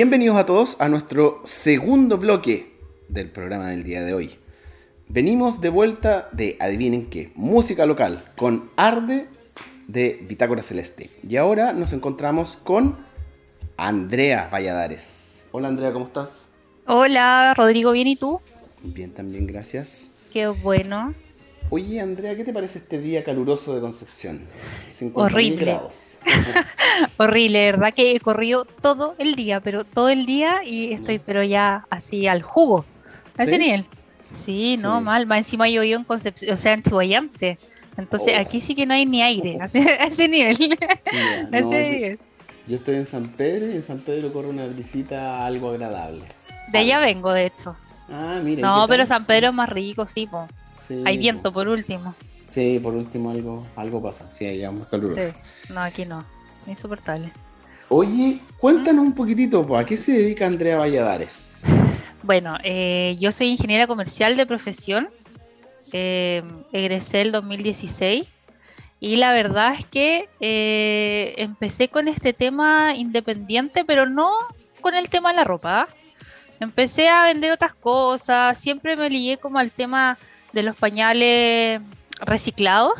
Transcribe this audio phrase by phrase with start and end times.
[0.00, 2.72] bienvenidos a todos a nuestro segundo bloque
[3.10, 4.30] del programa del día de hoy.
[5.08, 9.28] Venimos de vuelta de, adivinen qué, música local con Arde
[9.88, 11.10] de Bitácora Celeste.
[11.22, 12.96] Y ahora nos encontramos con
[13.76, 15.46] Andrea Valladares.
[15.52, 16.48] Hola Andrea, ¿cómo estás?
[16.86, 18.40] Hola, Rodrigo, ¿bien y tú?
[18.82, 20.12] Bien, también, gracias.
[20.32, 21.12] Qué bueno.
[21.72, 24.40] Oye, Andrea, ¿qué te parece este día caluroso de Concepción?
[25.14, 25.64] Horrible.
[25.64, 26.18] grados.
[27.16, 27.94] Horrible, ¿verdad?
[27.94, 32.26] Que he corrido todo el día, pero todo el día y estoy, pero ya así
[32.26, 32.84] al jugo.
[33.38, 33.86] ¿A ese nivel?
[34.44, 35.26] Sí, no, mal.
[35.26, 37.56] Más encima yo en Concepción, o sea, en Chihuayante.
[37.96, 38.40] Entonces oh.
[38.40, 40.76] aquí sí que no hay ni aire, a ese, nivel.
[42.66, 46.24] Yo, estoy en San Pedro y en San Pedro corre una visita algo agradable.
[46.72, 47.76] De allá vengo, de hecho.
[48.10, 48.60] Ah, mira.
[48.60, 50.48] No, pero San Pedro es más rico, sí, po.
[51.04, 52.14] Hay viento por último.
[52.48, 54.28] Sí, por último algo, algo pasa.
[54.30, 55.32] Sí, allá más caluroso.
[55.68, 56.24] No, aquí no.
[56.66, 57.32] Insoportable.
[57.88, 61.62] Oye, cuéntanos un poquitito, ¿a qué se dedica Andrea Valladares?
[62.22, 65.08] Bueno, eh, yo soy ingeniera comercial de profesión.
[65.92, 68.24] Eh, egresé el 2016.
[69.00, 74.30] Y la verdad es que eh, empecé con este tema independiente, pero no
[74.82, 75.80] con el tema de la ropa.
[75.80, 75.88] ¿ah?
[76.60, 80.18] Empecé a vender otras cosas, siempre me ligué como al tema
[80.52, 81.80] de los pañales
[82.20, 82.92] reciclados.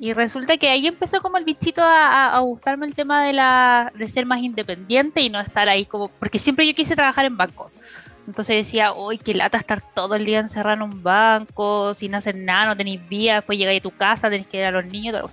[0.00, 4.08] Y resulta que ahí empezó como el bichito a, gustarme el tema de la de
[4.08, 7.70] ser más independiente y no estar ahí como porque siempre yo quise trabajar en banco.
[8.28, 12.36] Entonces decía, uy, qué lata estar todo el día encerrado en un banco, sin hacer
[12.36, 15.18] nada, no tenéis vía, después llegáis a tu casa, tenés que ir a los niños,
[15.18, 15.30] todo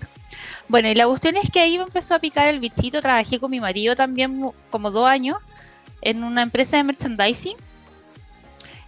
[0.70, 3.52] Bueno, y la cuestión es que ahí me empezó a picar el bichito, trabajé con
[3.52, 5.38] mi marido también como dos años
[6.02, 7.58] en una empresa de merchandising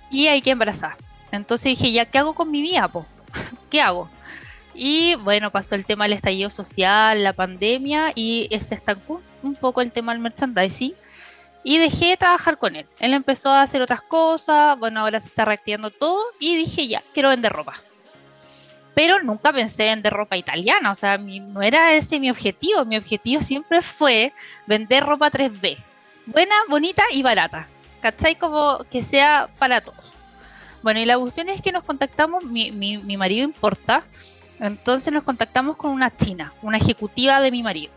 [0.09, 0.95] y ahí que embarazar.
[1.31, 2.89] Entonces dije, ya, ¿qué hago con mi vida?
[3.69, 4.09] ¿Qué hago?
[4.73, 9.81] Y bueno, pasó el tema del estallido social, la pandemia y se estancó un poco
[9.81, 10.93] el tema del merchandising
[11.63, 12.85] y dejé de trabajar con él.
[12.99, 17.03] Él empezó a hacer otras cosas, bueno, ahora se está reactivando todo y dije, ya,
[17.13, 17.73] quiero vender ropa.
[18.93, 22.97] Pero nunca pensé en vender ropa italiana, o sea, no era ese mi objetivo, mi
[22.97, 24.31] objetivo siempre fue
[24.65, 25.77] vender ropa 3B,
[26.27, 27.67] buena, bonita y barata,
[27.99, 28.35] ¿cachai?
[28.35, 30.16] Como que sea para todos.
[30.81, 34.03] Bueno, y la cuestión es que nos contactamos, mi, mi, marido importa,
[34.59, 37.91] entonces nos contactamos con una china, una ejecutiva de mi marido.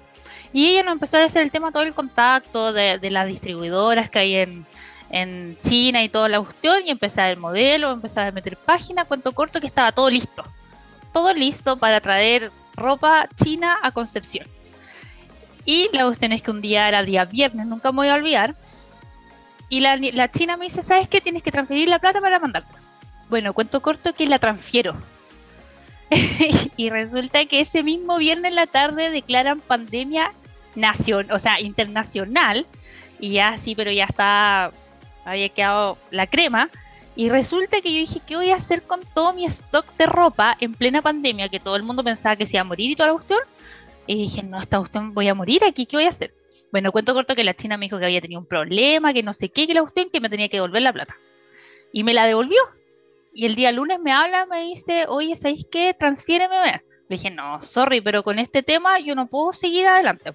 [0.52, 4.18] Y ella nos empezó a hacer el tema, todo el contacto de, las distribuidoras que
[4.18, 4.66] hay en,
[5.10, 6.82] en, China y toda la cuestión.
[6.84, 10.44] Y empecé a ver modelo, empecé a meter página, cuento corto que estaba todo listo.
[11.12, 14.46] Todo listo para traer ropa china a Concepción.
[15.64, 18.56] Y la cuestión es que un día era día viernes, nunca me voy a olvidar.
[19.70, 21.20] Y la, la china me dice, ¿sabes qué?
[21.20, 22.74] Tienes que transferir la plata para mandarte.
[23.30, 24.96] Bueno, cuento corto que la transfiero.
[26.76, 30.32] y resulta que ese mismo viernes en la tarde declaran pandemia
[30.74, 32.66] nacional, o sea, internacional.
[33.20, 34.72] Y ya sí, pero ya está,
[35.24, 36.68] había quedado la crema.
[37.14, 40.56] Y resulta que yo dije, ¿qué voy a hacer con todo mi stock de ropa
[40.60, 41.48] en plena pandemia?
[41.48, 43.40] Que todo el mundo pensaba que se iba a morir y toda la cuestión.
[44.08, 46.34] Y dije, no, esta cuestión voy a morir aquí, ¿qué voy a hacer?
[46.72, 49.32] Bueno, cuento corto que la china me dijo que había tenido un problema, que no
[49.32, 51.16] sé qué, que la cuestión, que me tenía que devolver la plata.
[51.92, 52.60] Y me la devolvió.
[53.34, 55.94] Y el día lunes me habla, me dice, oye, ¿sabéis qué?
[55.98, 56.82] Transfiéreme.
[57.08, 60.32] Le dije, no, sorry, pero con este tema yo no puedo seguir adelante.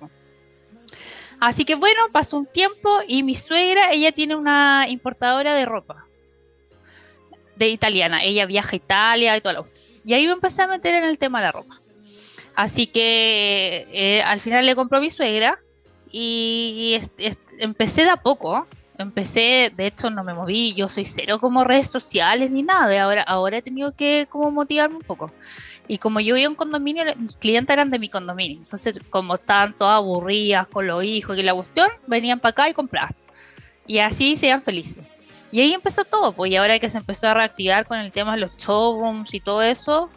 [1.40, 6.06] Así que bueno, pasó un tiempo y mi suegra, ella tiene una importadora de ropa.
[7.56, 8.24] De italiana.
[8.24, 9.66] Ella viaja a Italia y toda la
[10.04, 11.80] Y ahí me empecé a meter en el tema de la ropa.
[12.56, 15.60] Así que eh, al final le compró a mi suegra
[16.18, 17.02] y
[17.60, 18.66] empecé de a poco
[18.98, 23.24] empecé, de hecho no me moví, yo soy cero como redes sociales ni nada, ahora,
[23.24, 25.32] ahora he tenido que como motivarme un poco.
[25.88, 29.36] Y como yo iba a un condominio, mis clientes eran de mi condominio, entonces como
[29.36, 33.16] estaban todas aburridas con los hijos y la cuestión, venían para acá y compraban.
[33.86, 35.06] Y así se iban felices.
[35.52, 38.34] Y ahí empezó todo, pues y ahora que se empezó a reactivar con el tema
[38.34, 40.10] de los showrooms y todo eso,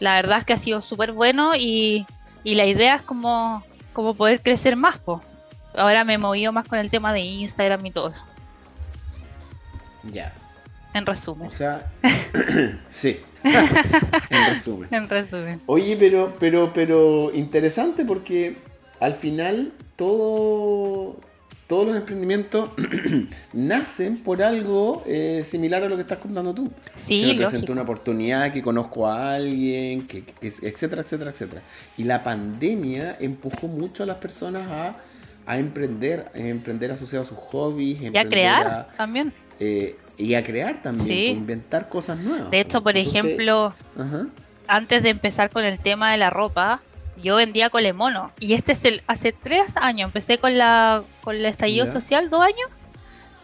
[0.00, 2.04] la verdad es que ha sido súper bueno y,
[2.42, 3.62] y la idea es como,
[3.92, 5.20] como poder crecer más, pues
[5.74, 8.22] ahora me he movido más con el tema de Instagram y todo eso.
[10.12, 10.32] Ya.
[10.94, 11.48] En resumen.
[11.48, 11.90] O sea,
[12.90, 13.20] sí.
[13.44, 14.88] en resumen.
[14.92, 15.60] En resumen.
[15.66, 18.56] Oye, pero, pero, pero interesante porque
[19.00, 21.16] al final todo,
[21.66, 22.70] todos los emprendimientos
[23.52, 26.70] nacen por algo eh, similar a lo que estás contando tú.
[26.96, 31.62] Sí, Se me presentó una oportunidad, que conozco a alguien, que, etcétera, etcétera, etcétera.
[31.96, 34.96] Y la pandemia empujó mucho a las personas a
[35.46, 38.00] a emprender, a emprender asociado a sus hobbies.
[38.00, 39.32] Y a crear también.
[39.60, 42.50] Eh, y a crear también, inventar cosas nuevas.
[42.50, 43.74] De hecho, por ejemplo,
[44.66, 46.80] antes de empezar con el tema de la ropa,
[47.22, 48.32] Yo vendía colemono.
[48.40, 49.02] Y este es el.
[49.06, 51.92] Hace tres años empecé con la con el estallido Ya.
[51.92, 52.68] social, dos años.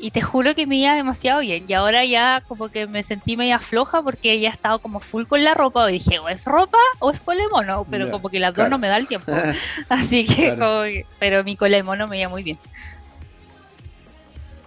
[0.01, 1.65] Y te juro que me iba demasiado bien.
[1.67, 5.25] Y ahora ya como que me sentí media floja porque ya he estado como full
[5.25, 5.89] con la ropa.
[5.91, 7.85] Y dije, o es ropa o es colemono.
[7.91, 8.71] Pero Ya, como que las claro.
[8.71, 9.33] dos no me da el tiempo.
[9.89, 10.59] Así que, Claro.
[10.61, 12.59] como que- pero mi colemono me iba muy bien.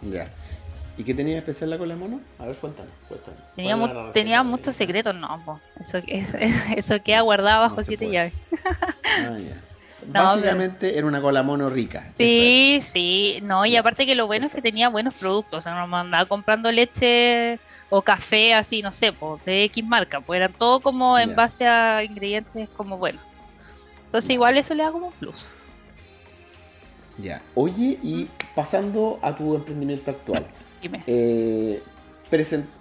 [0.02, 0.28] Ya.
[0.98, 2.20] ¿Y qué tenía especial la cola mono?
[2.38, 3.40] A ver, cuéntanos, cuéntanos.
[3.56, 5.60] Tenía, ¿Cuál mu- tenía muchos secretos, no, po.
[5.80, 6.38] Eso, eso,
[6.76, 8.34] eso queda guardado bajo No siete llaves.
[9.06, 9.56] Ah, ya.
[10.08, 12.12] No, Básicamente era una cola mono rica.
[12.18, 15.76] Sí, sí, no, y aparte que lo bueno es que tenía buenos productos, o sea,
[15.76, 17.60] no me andaba comprando leche
[17.90, 19.14] o café así, no sé,
[19.46, 23.22] de X marca, pues eran todo como en base a ingredientes como buenos.
[24.06, 25.46] Entonces igual eso le da como un plus.
[27.18, 27.42] Ya.
[27.56, 30.46] Oye, y pasando a tu emprendimiento actual.
[30.82, 31.04] Dime.
[31.06, 31.84] eh,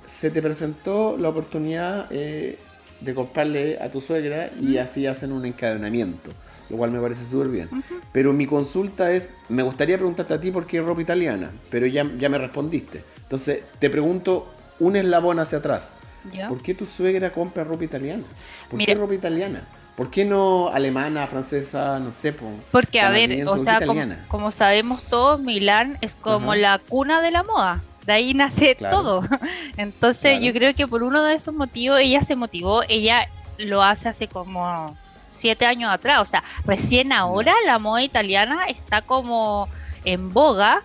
[0.06, 2.58] se te presentó la oportunidad eh,
[3.00, 6.30] de comprarle a tu suegra y así hacen un encadenamiento,
[6.70, 7.68] lo cual me parece súper bien.
[7.70, 8.00] Ujú.
[8.12, 12.08] Pero mi consulta es, me gustaría preguntarte a ti por qué ropa italiana, pero ya,
[12.18, 13.04] ya me respondiste.
[13.22, 15.96] Entonces, te pregunto un eslabón hacia atrás.
[16.32, 16.48] ¿Ya?
[16.48, 18.24] ¿Por qué tu suegra compra ropa italiana?
[18.68, 18.94] ¿Por Mira.
[18.94, 19.62] qué ropa italiana?
[19.96, 22.32] ¿Por qué no alemana, francesa, no sé?
[22.32, 22.46] po?
[22.70, 26.60] Porque, a ver, o ¿por qué sea, como, como sabemos todos, Milán es como Ajá.
[26.60, 27.82] la cuna de la moda.
[28.06, 28.96] De ahí nace Claro.
[28.96, 29.22] todo.
[29.76, 30.44] Entonces, Claro.
[30.44, 32.82] yo creo que por uno de esos motivos ella se motivó.
[32.88, 33.28] Ella
[33.58, 34.96] lo hace hace como
[35.40, 36.20] siete años atrás.
[36.20, 39.68] O sea, recién ahora la moda italiana está como
[40.04, 40.82] en boga,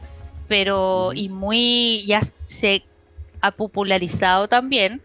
[0.48, 2.84] pero y muy ya se
[3.42, 5.02] ha popularizado también.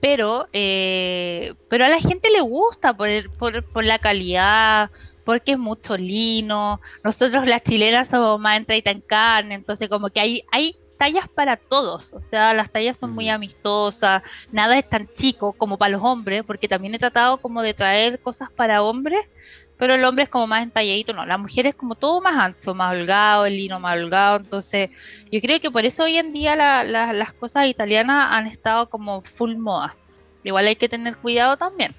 [0.00, 4.90] Pero, eh, pero a la gente le gusta por, el- por, por la calidad,
[5.24, 6.80] porque es mucho lino.
[7.04, 11.56] Nosotros las chilenas somos más entraditas en carne, entonces como que hay, hay tallas para
[11.56, 12.12] todos.
[12.12, 16.42] O sea, las tallas son muy amistosas, nada es tan chico como para los hombres,
[16.46, 19.20] porque también he tratado como de traer cosas para hombres,
[19.78, 22.74] pero el hombre es como más entalladito, no, la mujer es como todo más ancho,
[22.74, 24.90] más holgado, el lino más holgado, entonces
[25.32, 28.90] yo creo que por eso hoy en día la- la- las cosas italianas han estado
[28.90, 29.96] como full moda.
[30.44, 31.94] Igual hay que tener cuidado también,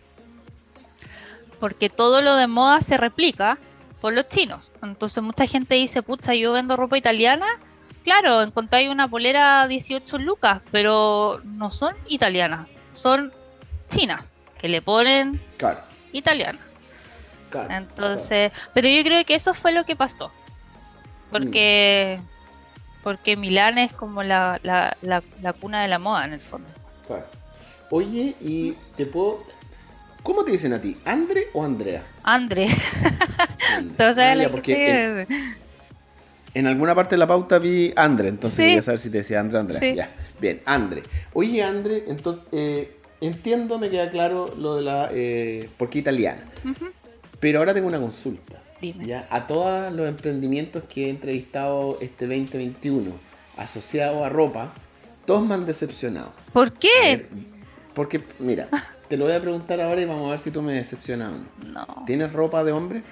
[1.60, 3.58] porque todo lo de moda se replica
[4.00, 7.48] por los chinos, entonces mucha gente dice, pucha, yo vendo ropa italiana,
[8.04, 13.32] claro, encontráis una polera 18 lucas, pero no son italianas, son
[13.90, 15.82] chinas, que le ponen Claro,
[16.12, 16.60] italiana.
[17.50, 17.74] claro.
[17.74, 20.32] Entonces, pero yo creo que eso fue lo que pasó.
[21.32, 22.20] Porque
[23.04, 26.68] porque Milán es como la, la, la, la cuna de la moda en el fondo.
[27.90, 29.44] Oye, y te puedo...
[30.24, 30.98] ¿Cómo te dicen a ti?
[31.04, 32.04] ¿Andre o Andrea?
[32.24, 32.68] Andre.
[32.68, 34.76] ¿tú sabes Ah, ya, que porque
[35.28, 35.61] te-
[36.54, 38.64] en alguna parte de la pauta vi Andre, entonces Sí.
[38.64, 39.80] quería saber si te decía Andre o Andrea.
[39.82, 39.96] Sí.
[39.96, 40.10] Ya,
[40.40, 41.04] bien, Andre.
[41.34, 45.10] Oye, Andre, entonces, eh, entiendo, me queda claro lo de la...
[45.12, 46.42] Eh, ¿Por qué italiana?
[47.40, 48.58] Pero ahora tengo una consulta.
[48.82, 49.06] Dime.
[49.06, 53.12] Ya, a todos los emprendimientos que he entrevistado este 2021
[53.58, 54.74] asociados a ropa,
[55.26, 56.34] todos me han decepcionado.
[56.52, 56.90] ¿Por qué?
[57.04, 57.26] ver,
[57.94, 58.68] porque, mira,
[59.08, 61.66] te lo voy a preguntar ahora y vamos a ver si tú me decepcionas o
[61.66, 61.86] no.
[61.86, 62.04] No.
[62.08, 63.04] ¿Tienes ropa de hombre?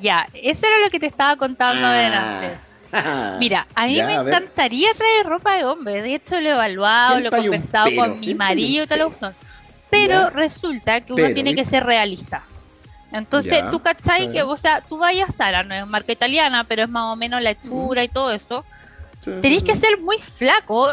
[0.00, 2.56] Ya, eso era lo que te estaba contando delante.
[3.38, 6.02] Mira, a mí Ya, me a encantaría traer ropa de hombre.
[6.02, 9.08] De hecho, lo he evaluado, Siempre lo he conversado pero, con mi marido y tal.
[9.90, 10.14] pero.
[10.14, 10.30] Ya.
[10.30, 12.42] resulta que uno Pero, tiene que ser realista.
[13.12, 16.12] Entonces, Ya, tú cachai está que, o sea, tú vayas a Sara, no es marca
[16.12, 18.64] italiana, pero es más o menos la hechura y todo eso.
[19.22, 19.66] Sí, sí, Tenéis sí.
[19.66, 20.88] que ser muy flaco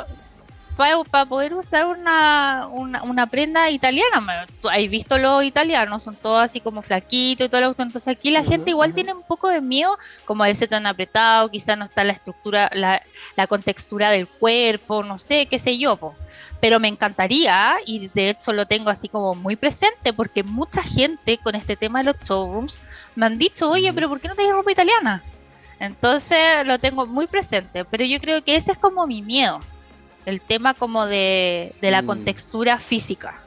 [0.75, 4.45] para, poder usar una, una, una prenda italiana.
[4.61, 8.31] Tú has visto los italianos, son todos así como flaquitos y todo lo Entonces aquí
[8.31, 11.85] la gente igual tiene un poco de miedo, como a verse tan apretado, quizás no
[11.85, 13.01] está la estructura, la,
[13.35, 15.95] la contextura del cuerpo, no sé, qué sé yo.
[15.97, 16.15] po.
[16.59, 21.37] Pero me encantaría, y de hecho lo tengo así como muy presente, porque mucha gente
[21.37, 22.79] con este tema de los showrooms
[23.15, 25.23] me han dicho, oye, pero ¿por qué no te ropa italiana?
[25.79, 29.59] Entonces lo tengo muy presente, pero yo creo que ese es como mi miedo,
[30.25, 32.05] el tema como de, de la Mm.
[32.07, 33.41] contextura física.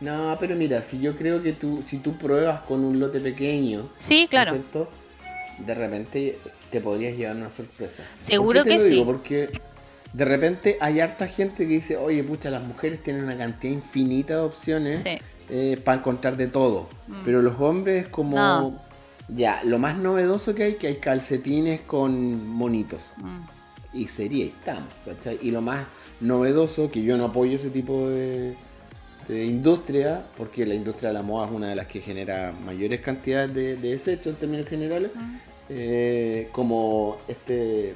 [0.00, 3.88] No, pero mira, si yo creo que tú, si tú pruebas con un lote pequeño,
[3.98, 4.50] Sí, ¿no es claro.
[4.52, 4.88] cierto?
[5.58, 6.38] De repente
[6.70, 8.02] te podrías llevar una sorpresa.
[8.22, 9.02] Seguro ¿Por qué te que lo digo?
[9.04, 9.06] sí.
[9.06, 9.50] Porque
[10.12, 14.34] de repente hay harta gente que dice, oye, pucha, las mujeres tienen una cantidad infinita
[14.34, 15.04] de opciones
[15.48, 15.76] Sí.
[15.84, 16.88] para encontrar de todo.
[17.06, 17.14] Mm.
[17.24, 18.36] Pero los hombres es como...
[18.36, 18.82] No.
[19.28, 23.12] Ya, lo más novedoso que hay, que hay calcetines con monitos.
[23.18, 23.40] Mm.
[23.92, 25.38] Y sería, y estamos, ¿cachai?
[25.42, 25.86] Y lo más
[26.20, 28.54] novedoso, que yo no apoyo ese tipo de,
[29.28, 33.00] de industria, porque la industria de la moda es una de las que genera mayores
[33.00, 35.36] cantidades de, de desechos en términos generales, Mm.
[35.68, 37.94] eh, como este,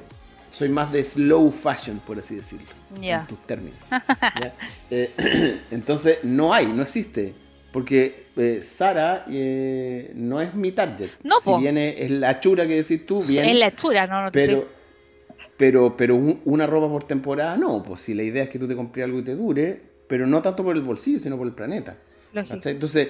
[0.51, 2.67] soy más de slow fashion, por así decirlo,
[3.01, 3.21] Ya.
[3.21, 3.79] en tus términos.
[3.89, 4.53] ¿ya?
[4.91, 7.33] Eh, entonces, no hay, no existe.
[7.71, 11.09] Porque eh, Sara eh, no es mi target.
[11.23, 11.59] No, si po.
[11.59, 13.45] viene es la chura que decís tú, bien.
[13.45, 14.67] Es la hechura, no, no te pero,
[15.57, 18.67] pero, pero un- una ropa por temporada no, pues si la idea es que tú
[18.67, 21.53] te compres algo y te dure, pero no tanto por el bolsillo, sino por el
[21.53, 21.97] planeta.
[22.33, 23.09] Entonces,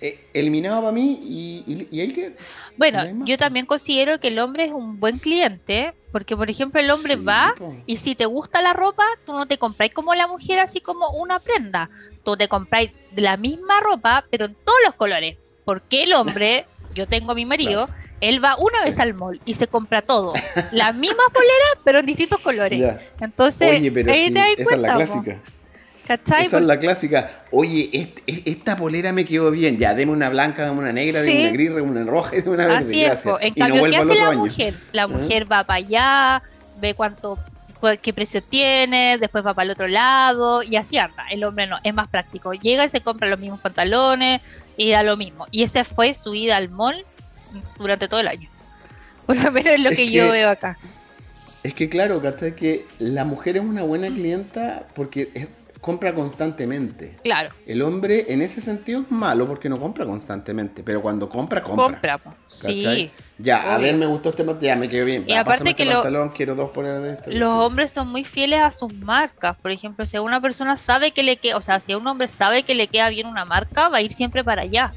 [0.00, 2.36] eh, eliminado para mí y, y, que...
[2.76, 6.80] Bueno, no yo también considero que el hombre es un buen cliente, porque por ejemplo
[6.80, 7.74] el hombre Sí, va po.
[7.84, 11.10] y si te gusta la ropa, tú no te compráis como la mujer así como
[11.10, 11.90] una prenda,
[12.24, 16.64] tú te compráis la misma ropa, pero en todos los colores, porque el hombre,
[16.94, 17.88] yo tengo a mi marido,
[18.20, 18.90] él va una Sí.
[18.90, 20.32] vez al mall y se compra todo,
[20.72, 21.52] la misma polera,
[21.84, 22.78] pero en distintos colores.
[22.80, 23.00] Ya.
[23.20, 25.36] Entonces, Oye, pero ahí sí, te das esa es la clásica.
[26.06, 26.46] ¿cachai?
[26.46, 27.30] Esa es la clásica.
[27.50, 29.76] Oye, est- e- esta polera me quedó bien.
[29.76, 31.26] Ya, deme una blanca, deme una negra, Sí.
[31.32, 33.06] deme una gris, deme una roja deme una verde.
[33.06, 34.38] Así es, en y no cambio, ¿qué hace la año.
[34.38, 34.74] mujer?
[34.92, 35.06] La ¿Ah?
[35.06, 36.42] mujer va para allá,
[36.80, 37.38] ve cuánto,
[37.78, 41.26] cu- qué precio tiene, después va para el otro lado y así anda.
[41.30, 42.54] El hombre no, es más práctico.
[42.54, 44.40] Llega y se compra los mismos pantalones
[44.78, 45.46] y da lo mismo.
[45.50, 47.04] Y esa fue su ida al mall
[47.78, 48.48] durante todo el año.
[49.26, 50.78] Por lo menos es lo Es que, yo veo acá.
[51.62, 52.54] Es que claro, ¿cachai?
[52.56, 55.48] Que la mujer es una buena clienta porque es-
[55.80, 57.16] compra constantemente.
[57.22, 61.62] Claro, El hombre en ese sentido es malo porque no compra constantemente, pero cuando compra,
[61.62, 62.18] compra.
[62.18, 62.36] compra.
[62.48, 63.10] Sí.
[63.38, 65.24] Ya, a ver, me gustó este pantalón, ya me quedó bien.
[65.26, 67.30] Y aparte que este lo- pantalón, quiero dos poleras de esto.
[67.30, 67.58] Los sí.
[67.58, 69.56] hombres son muy fieles a sus marcas.
[69.56, 72.64] Por ejemplo, si una persona sabe que le queda, o sea, si un hombre sabe
[72.64, 74.92] que le queda bien una marca, va a ir siempre para allá.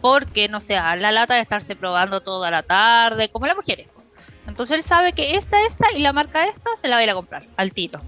[0.00, 3.86] Porque, no sé, a la lata de estarse probando toda la tarde, como las mujeres.
[4.46, 7.10] Entonces él sabe que esta, esta y la marca esta se la va a ir
[7.10, 8.00] a comprar al tiro.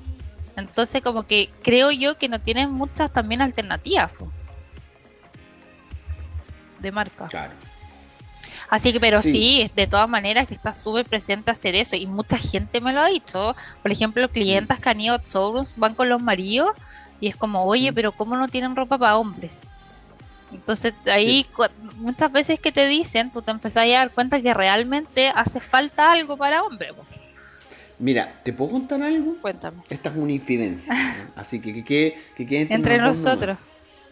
[0.56, 4.30] Entonces, como que creo yo que no tienen muchas también alternativas po,
[6.80, 7.28] de marca.
[7.28, 7.52] Claro.
[8.68, 9.32] Así que, pero Sí.
[9.32, 11.94] sí, de todas maneras que está súper presente hacer eso.
[11.94, 13.54] Y mucha gente me lo ha dicho.
[13.82, 16.70] Por ejemplo, clientas que han ido a showrooms van con los maridos
[17.20, 17.94] y es como, oye, Mm.
[17.94, 19.50] pero ¿cómo no tienen ropa para hombres?
[20.52, 21.64] Entonces ahí cu-
[21.96, 26.10] muchas veces que te dicen, tú te empezás a dar cuenta que realmente hace falta
[26.12, 26.92] algo para hombres.
[26.94, 27.04] po.
[28.02, 29.36] Mira, ¿te puedo contar algo?
[29.40, 29.82] Cuéntame.
[29.88, 30.92] Esta es una infidencia.
[30.92, 31.30] ¿no?
[31.40, 33.18] Así que que, que, que quede Entre nomás.
[33.18, 33.56] nosotros.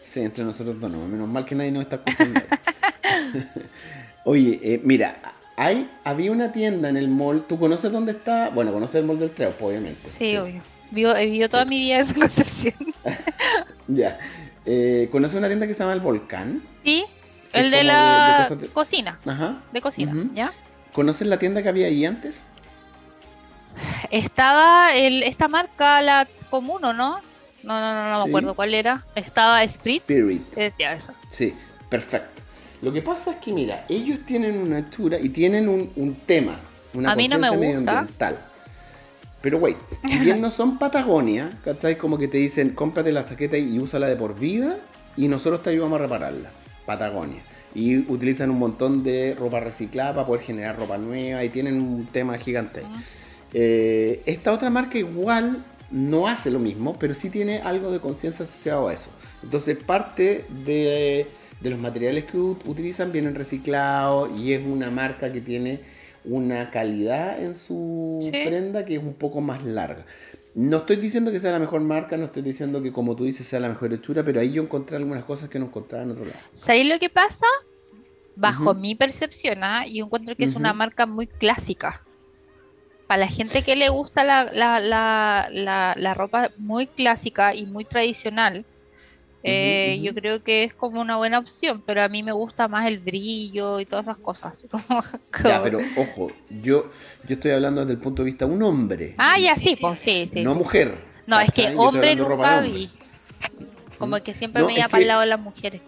[0.01, 1.05] Sí, entre nosotros dos, no.
[1.07, 2.39] Menos mal que nadie nos está escuchando.
[4.23, 5.19] Oye, eh, mira,
[5.57, 7.43] hay, había una tienda en el mall.
[7.47, 8.49] ¿Tú conoces dónde está?
[8.49, 10.09] Bueno, conoces el mall del Treupo, obviamente.
[10.09, 10.61] Sí, obvio.
[10.91, 11.69] Vivo, he vivido toda Sí.
[11.69, 12.73] mi vida en esa concepción.
[13.87, 14.19] Ya.
[14.65, 16.61] Eh, ¿Conoces una tienda que se llama El Volcán?
[16.83, 17.03] Sí,
[17.53, 19.19] el de la de- de cosas de- cocina.
[19.25, 19.63] Ajá.
[19.73, 20.13] De cocina.
[20.33, 20.51] ¿ya?
[20.93, 22.43] ¿Conoces la tienda que había ahí antes?
[24.09, 27.19] Estaba el, esta marca, la Comuno, ¿no?
[27.63, 28.29] No, no, no, no me Sí.
[28.29, 29.05] acuerdo cuál era.
[29.15, 29.63] Estaba.
[29.63, 30.41] Spirit.
[30.79, 31.13] Ya esa.
[31.29, 31.53] Sí,
[31.89, 32.41] perfecto.
[32.81, 36.55] Lo que pasa es que, mira, ellos tienen una hechura y tienen un, un tema,
[36.93, 37.91] una A mí no me conciencia gusta.
[37.91, 38.37] medioambiental.
[39.41, 41.97] Pero, wait, si bien no son Patagonia, ¿cachai?
[41.97, 44.77] Como que te dicen, cómprate la chaqueta y úsala de por vida
[45.17, 46.49] y nosotros te ayudamos a repararla.
[46.85, 47.41] Patagonia.
[47.73, 52.05] Y utilizan un montón de ropa reciclada para poder generar ropa nueva y tienen un
[52.07, 52.81] tema gigante.
[52.81, 52.85] ahí.
[53.53, 58.45] Eh, esta otra marca igual no hace lo mismo, pero sí tiene algo de conciencia
[58.45, 59.09] asociado a eso.
[59.43, 61.27] Entonces parte de,
[61.59, 65.81] de los materiales que ut- utilizan vienen reciclados y es una marca que tiene
[66.23, 68.31] una calidad en su Sí.
[68.45, 70.05] prenda que es un poco más larga.
[70.53, 73.47] No estoy diciendo que sea la mejor marca, no estoy diciendo que como tú dices
[73.47, 76.25] sea la mejor hechura, pero ahí yo encontré algunas cosas que no encontraba en otro
[76.25, 76.37] lado.
[76.55, 77.45] ¿Sabéis lo que pasa?
[78.35, 79.85] Bajo mi percepción, ¿ah?
[79.87, 82.01] yo encuentro que es una marca muy clásica.
[83.11, 87.83] Para la gente que le gusta la, la, la, la, ropa muy clásica y muy
[87.83, 88.63] tradicional,
[89.43, 92.87] eh, yo creo que es como una buena opción, pero a mí me gusta más
[92.87, 94.65] el brillo y todas esas cosas.
[94.71, 95.03] como-
[95.43, 96.31] Ya, pero ojo,
[96.63, 96.85] yo,
[97.27, 99.99] yo estoy hablando desde el punto de vista de un hombre, Ah, ya sí, pues
[99.99, 100.41] sí, sí.
[100.41, 100.95] no mujer.
[101.27, 102.89] No, es que hombre nunca vi.
[103.97, 105.81] Como que siempre No, me iba para el lado de las mujeres.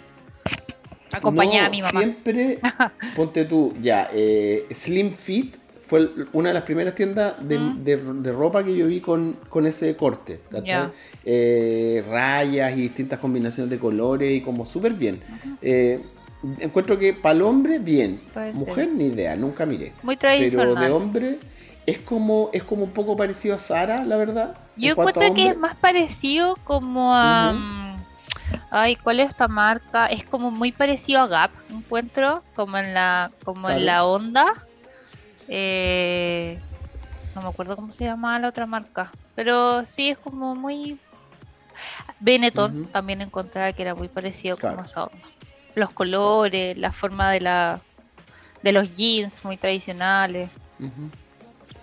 [1.09, 1.99] Acompañada No, a mi mamá.
[2.01, 2.59] Siempre,
[3.15, 5.62] ponte tú, ya, eh, Slim Fit
[5.93, 7.83] fue una de las primeras tiendas de, Mm.
[7.83, 10.39] de- de ropa que yo vi con, con ese corte.
[11.23, 15.21] Eh, rayas y distintas combinaciones de colores y como súper bien.
[15.61, 15.99] Eh,
[16.59, 18.19] encuentro que para el hombre, bien.
[18.33, 18.55] Puede ser.
[18.55, 19.93] Mujer, ni idea, nunca miré.
[20.01, 20.83] Muy Pero tradicional.
[20.83, 21.37] de hombre
[21.85, 24.57] es como, es como un poco parecido a Sara, la verdad.
[24.75, 27.53] Yo encuentro que es más parecido como a...
[27.53, 27.83] Mm,
[28.71, 30.07] Ay, ¿cuál es esta marca?
[30.07, 34.45] Es como muy parecido a Gap, encuentro, como en la, como en la onda.
[35.47, 36.59] Eh,
[37.35, 40.97] no me acuerdo cómo se llamaba la otra marca, pero sí es como muy
[42.19, 44.77] Benetton también encontraba que era muy parecido Claro.
[44.77, 45.27] como esa onda.
[45.75, 47.81] Los colores, la forma de la
[48.61, 50.49] de los jeans muy tradicionales,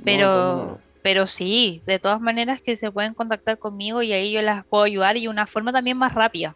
[0.05, 0.79] pero no.
[1.03, 4.85] pero sí, de todas maneras que se pueden contactar conmigo y ahí yo las puedo
[4.85, 6.55] ayudar y de una forma también más rápida.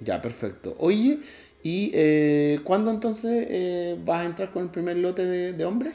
[0.00, 0.76] Ya, perfecto.
[0.78, 1.20] Oye,
[1.62, 5.94] ¿y eh, cuándo entonces eh, vas a entrar con el primer lote de, de hombres?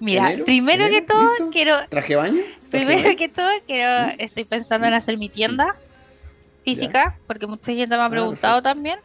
[0.00, 0.44] Mira, ¿Enero?
[0.44, 1.50] primero que todo ¿Listo?
[1.50, 2.42] quiero ¿Traje baño?
[2.70, 3.18] ¿Traje de primero baño?
[3.18, 5.74] que todo quiero estoy pensando en hacer mi tienda
[6.64, 8.98] física, porque mucha gente me ha Ah, preguntado también.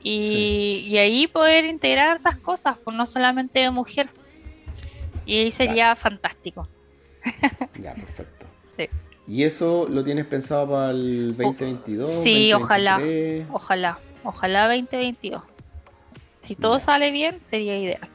[0.00, 4.10] Y, y ahí poder integrar hartas cosas, pues no solamente de mujer.
[5.26, 6.68] Y ahí sería fantástico.
[7.80, 8.46] Ya, perfecto.
[8.76, 8.88] Sí.
[9.28, 12.22] ¿Y eso lo tienes pensado para el 2022?
[12.22, 12.92] Sí, ojalá.
[12.92, 13.46] 2023?
[13.52, 15.42] Ojalá, ojalá 2022.
[16.40, 18.08] Si todo sale bien, sería ideal.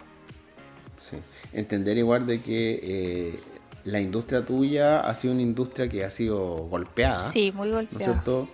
[0.99, 1.17] Sí.
[1.53, 3.39] Entender igual de que eh,
[3.83, 7.89] la industria tuya ha sido una industria que ha sido golpeada, Sí, muy ¿no es
[7.95, 8.47] cierto?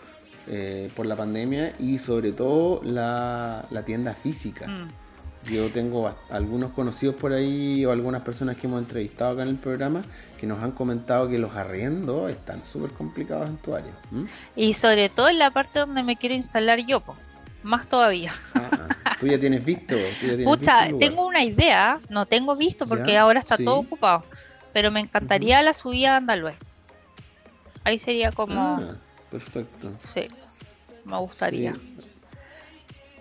[0.48, 4.68] Eh, por la pandemia y sobre todo la, la tienda física.
[4.68, 9.50] Mm, Yo tengo algunos conocidos por ahí o algunas personas que hemos entrevistado acá en
[9.50, 10.02] el programa
[10.40, 13.92] que nos han comentado que los arriendos están súper complicados en tu área.
[14.56, 17.16] Y sobre todo en la parte donde me quiero instalar yo, po.
[17.62, 18.34] más todavía.
[18.56, 18.70] Ah,
[19.04, 19.16] ah.
[19.20, 19.96] Tú ya tienes visto.
[20.22, 21.10] Tú ya tienes Pucha, visto el lugar.
[21.10, 23.66] tengo una idea, no tengo visto porque Ya, ahora está sí.
[23.66, 24.24] todo ocupado,
[24.72, 26.54] pero me encantaría la subida a Andaluz.
[27.84, 28.96] Ahí sería como, Ah,
[29.30, 29.92] perfecto.
[30.14, 30.28] sí,
[31.04, 31.74] me gustaría.
[31.74, 32.10] Sí.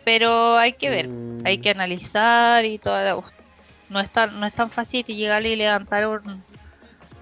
[0.05, 1.45] Pero hay que ver, Mm.
[1.45, 3.21] hay que analizar y toda la...
[3.91, 6.43] No es tan, no es tan fácil llegar y levantar un-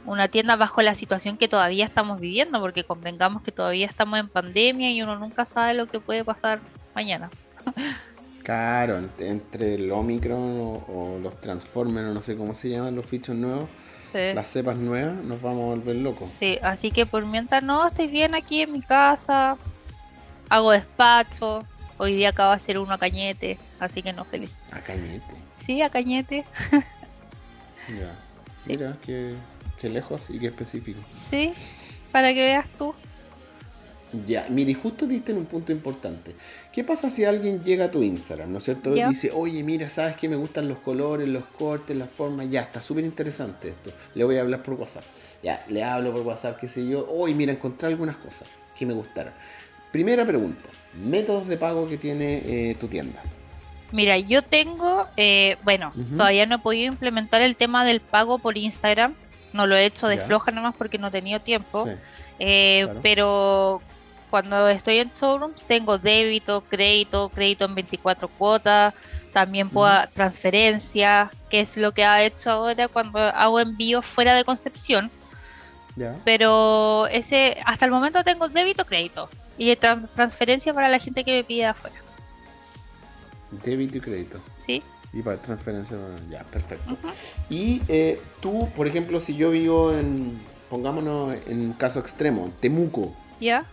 [0.06, 4.28] una tienda bajo la situación que todavía estamos viviendo, porque convengamos que todavía estamos en
[4.28, 6.60] pandemia y uno nunca sabe lo que puede pasar
[6.94, 7.28] mañana.
[8.42, 12.94] Claro, ent- entre el Omicron o, o los Transformers, o no sé cómo se llaman
[12.94, 13.68] los fichos nuevos,
[14.12, 14.32] Sí.
[14.34, 16.30] las cepas nuevas, nos vamos a volver locos.
[16.38, 19.56] Sí, así que por mientras no, estoy bien aquí en mi casa,
[20.48, 21.64] hago despacho,
[21.98, 24.50] hoy día acaba de hacer uno a Cañete, así que no feliz.
[24.70, 25.34] A cañete.
[25.66, 26.44] Sí, a Cañete,
[27.88, 28.14] Ya.
[28.64, 29.34] Mira, qué,
[29.80, 31.00] qué lejos y qué específico.
[31.30, 31.52] sí,
[32.12, 32.94] para que veas tú.
[34.24, 36.34] Ya, mire, y justo diste en un punto importante.
[36.72, 38.96] ¿Qué pasa si alguien llega a tu Instagram, ¿no es cierto?
[38.96, 42.48] Y dice, oye, mira, ¿sabes que me gustan los colores, los cortes, las formas?
[42.48, 43.92] Ya, está súper interesante esto.
[44.14, 45.04] Le voy a hablar por WhatsApp.
[45.42, 47.06] Ya, le hablo por WhatsApp, qué sé yo.
[47.10, 49.32] Oye, mira, encontré algunas cosas que me gustaron.
[49.90, 50.68] Primera pregunta,
[51.04, 53.22] métodos de pago que tiene eh, tu tienda.
[53.92, 58.56] Mira, yo tengo, eh, bueno, todavía no he podido implementar el tema del pago por
[58.58, 59.14] Instagram,
[59.56, 60.22] no lo he hecho de Ya.
[60.22, 61.92] floja nomás porque no he tenido tiempo, Sí.
[62.38, 63.00] Eh, Claro.
[63.02, 63.82] pero
[64.30, 68.92] cuando estoy en showrooms tengo débito, crédito, crédito en 24 cuotas,
[69.32, 70.08] también puedo Ujú.
[70.14, 75.10] transferencia, que es lo que ha hecho ahora cuando hago envíos fuera de Concepción,
[76.24, 81.36] pero ese hasta el momento tengo débito, crédito y tran- transferencia para la gente que
[81.36, 81.96] me pide afuera,
[83.64, 84.38] Débito y crédito.
[84.64, 84.82] ¿sí?
[85.16, 85.96] Y para transferencia,
[86.30, 86.94] ya, perfecto.
[87.48, 93.14] Y eh, tú, por ejemplo, si yo vivo en, pongámonos en un caso extremo, Temuco,
[93.40, 93.64] ¿Ya?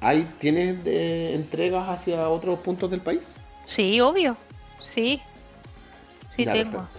[0.00, 3.34] ¿Ahí tienes de entregas hacia otros puntos del país?
[3.66, 4.36] Sí, obvio.
[4.80, 5.22] Sí.
[6.30, 6.72] Sí, Ya, tengo.
[6.72, 6.98] perfecto.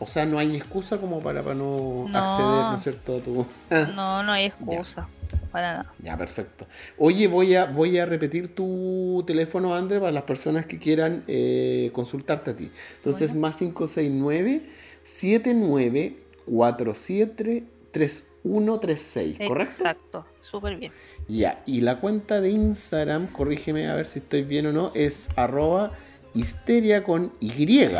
[0.00, 2.18] O sea, no hay excusa como para, para no, No.
[2.18, 3.16] acceder, ¿no es cierto?
[3.16, 3.46] A tu...
[3.94, 5.06] No, no hay excusa.
[5.50, 5.92] Para nada.
[6.02, 6.66] Ya, perfecto.
[6.98, 11.90] Oye, voy a, voy a repetir tu teléfono, André, para las personas que quieran eh,
[11.92, 12.70] consultarte a ti.
[12.96, 13.48] Entonces, Bueno.
[13.48, 14.62] más 569
[15.04, 19.72] 7947 3136, ¿correcto?
[19.72, 20.26] Exacto.
[20.40, 20.92] Súper bien.
[21.28, 25.28] Ya, y la cuenta de Instagram, corrígeme a ver si estoy bien o no, es
[25.36, 25.92] arroba
[26.34, 27.50] histeria con Y.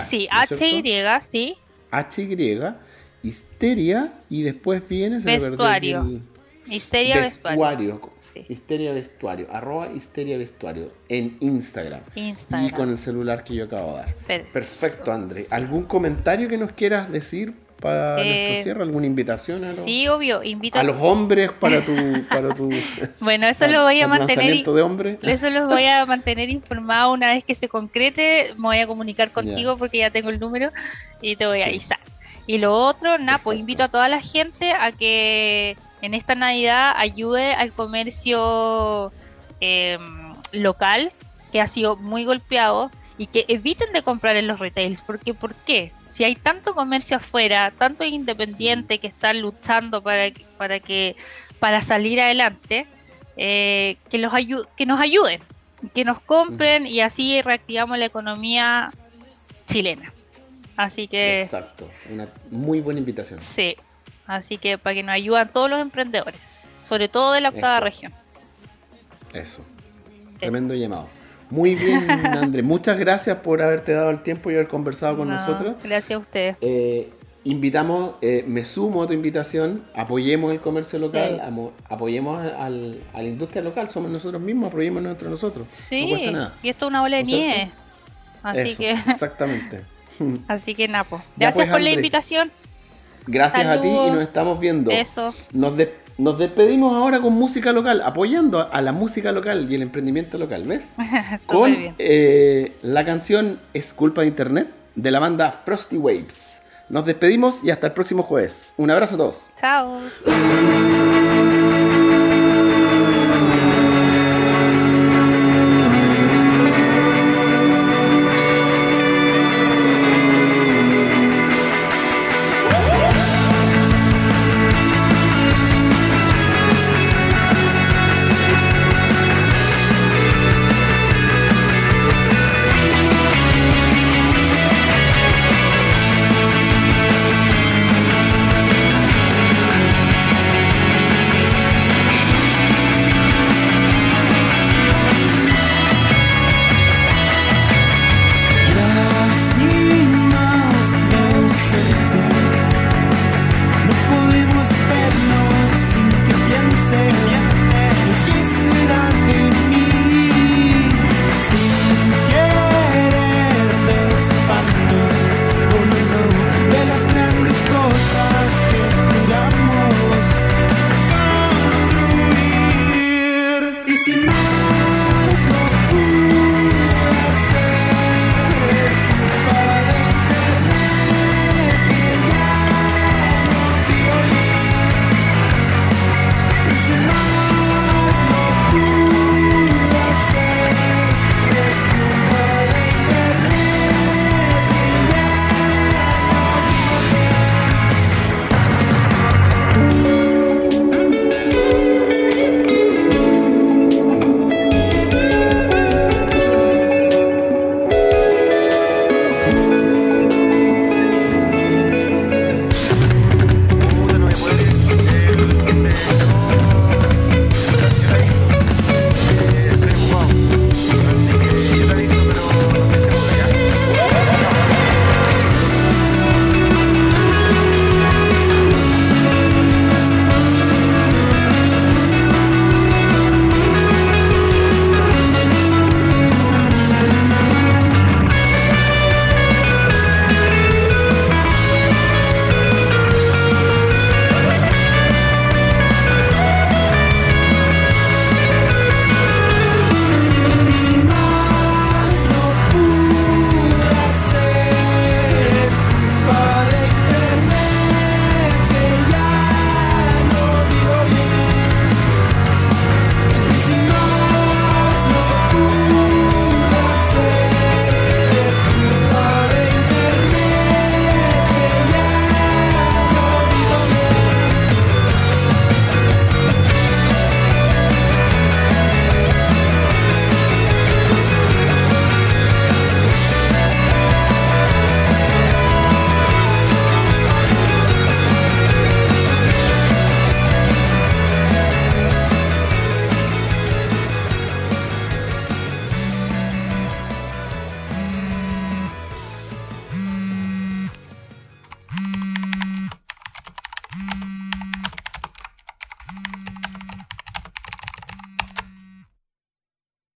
[0.09, 0.57] Sí, ¿no?
[0.57, 0.83] HY,
[1.23, 1.57] sí.
[1.91, 2.61] HY,
[3.23, 5.21] histeria, y después viene...
[5.21, 6.21] se Vestuario.
[6.71, 7.59] Histeria vestuario.
[7.61, 8.19] vestuario.
[8.35, 8.45] Sí.
[8.49, 9.47] Histeria vestuario.
[9.53, 10.93] Arroba histeria vestuario.
[11.09, 12.01] En Instagram.
[12.15, 12.67] Instagram.
[12.67, 14.15] Y con el celular que yo acabo de dar.
[14.27, 14.53] Perfecto.
[14.53, 15.47] Perfecto, André.
[15.51, 18.83] ¿Algún comentario que nos quieras decir para Eh, nuestro cierre?
[18.83, 20.43] ¿Alguna invitación a, los- Sí, obvio.
[20.45, 21.93] Invito a los hombres para tu,
[22.29, 22.69] para tu
[23.21, 24.65] Bueno, eso lo voy a al mantener.
[24.65, 25.19] de hombres?
[25.23, 28.53] Eso los voy a mantener informado una vez que se concrete.
[28.57, 29.79] Me voy a comunicar contigo Ya.
[29.79, 30.71] porque ya tengo el número
[31.23, 31.99] y te voy a avisar.
[32.47, 36.93] Y lo otro, nada, pues invito a toda la gente a que en esta Navidad
[36.97, 39.13] ayude al comercio
[39.61, 39.99] eh,
[40.53, 41.13] local
[41.53, 45.03] que ha sido muy golpeado y que eviten de comprar en los retails.
[45.03, 45.93] Porque, ¿por qué?
[46.13, 51.17] Si hay tanto comercio afuera, tanto independiente que están luchando para, para que
[51.59, 52.87] para salir adelante,
[53.37, 55.41] eh, que, los ayu- que nos ayuden,
[55.95, 58.91] que nos compren y así reactivamos la economía
[59.67, 60.13] chilena.
[60.77, 61.89] Así que Exacto.
[62.11, 63.41] Una muy buena invitación.
[63.41, 63.77] sí,
[64.29, 66.39] así que para que nos ayuden todos los emprendedores,
[66.89, 67.85] sobre todo de la octava Eso.
[67.85, 68.13] región.
[69.35, 69.65] Eso.
[70.39, 71.09] Tremendo llamado.
[71.51, 72.63] Muy bien, André.
[72.63, 75.77] Muchas gracias por haberte dado el tiempo y haber conversado con No, nosotros.
[75.83, 76.57] Gracias a ustedes.
[76.61, 77.11] Eh,
[77.45, 81.71] invitamos, eh, me sumo a tu invitación, apoyemos el comercio local, Sí.
[81.89, 85.67] apoyemos al- a la industria local, somos nosotros mismos, apoyemos entre nosotros.
[85.89, 86.55] Sí, no cuesta nada.
[86.63, 87.71] y esto es una bola de nieve.
[88.43, 89.83] Así Eso, que, exactamente.
[90.49, 91.17] así que Napo.
[91.37, 92.53] Ya Gracias pues, por la invitación.
[93.29, 94.91] Gracias a ti y nos estamos viendo.
[94.91, 95.35] Eso.
[95.53, 99.83] Nos, de- nos despedimos ahora con música local, apoyando a, la música local y el
[99.83, 100.89] emprendimiento local, ¿ves?
[101.47, 106.59] Con eh, la canción Es culpa de internet de la banda Frosty Waves.
[106.89, 108.73] Nos despedimos y hasta el próximo jueves.
[108.79, 109.51] Un abrazo a todos.
[109.61, 109.99] Chao.